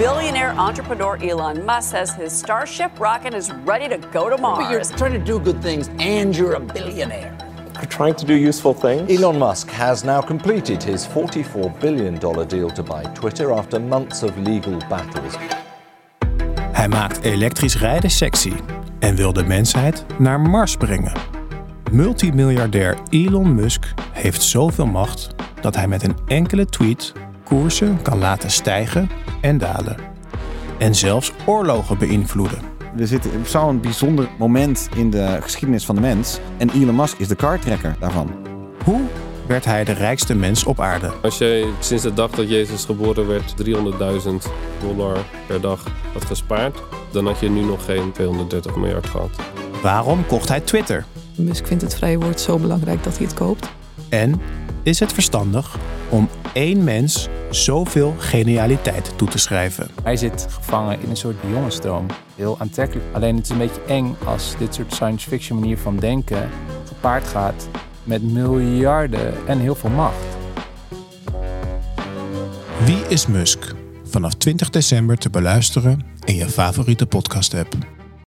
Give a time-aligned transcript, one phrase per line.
[0.00, 4.64] billionaire entrepreneur Elon Musk says his Starship rocket is ready to go to Mars.
[4.64, 7.36] But you're trying to do good things and you're a billionaire.
[7.74, 9.10] We're trying to do useful things.
[9.10, 14.38] Elon Musk has now completed his $44 billion deal to buy Twitter after months of
[14.38, 15.36] legal battles.
[16.72, 18.52] Hij maakt elektrisch rijden sexy
[18.98, 21.12] en wil de mensheid naar Mars brengen.
[21.90, 25.28] Multimiljardair Elon Musk heeft zoveel macht
[25.60, 27.12] dat hij met een enkele tweet
[27.50, 29.96] koersen kan laten stijgen en dalen.
[30.78, 32.58] En zelfs oorlogen beïnvloeden.
[32.94, 36.38] We zitten op zo'n bijzonder moment in de geschiedenis van de mens.
[36.58, 38.30] En Elon Musk is de kartrekker daarvan.
[38.84, 39.00] Hoe
[39.46, 41.12] werd hij de rijkste mens op aarde?
[41.22, 43.70] Als jij sinds de dag dat Jezus geboren werd 300.000
[44.80, 49.30] dollar per dag had gespaard, dan had je nu nog geen 230 miljard gehad.
[49.82, 51.04] Waarom kocht hij Twitter?
[51.36, 53.70] Musk vindt het vrije woord zo belangrijk dat hij het koopt.
[54.08, 54.40] En
[54.82, 55.76] is het verstandig
[56.08, 59.88] om één mens zoveel genialiteit toe te schrijven?
[60.02, 62.06] Hij zit gevangen in een soort jongenstroom.
[62.36, 63.06] Heel aantrekkelijk.
[63.12, 66.48] Alleen het is een beetje eng als dit soort science fiction manier van denken
[66.86, 67.68] gepaard gaat
[68.04, 70.24] met miljarden en heel veel macht.
[72.84, 73.74] Wie is Musk?
[74.04, 77.99] Vanaf 20 december te beluisteren in je favoriete podcast app.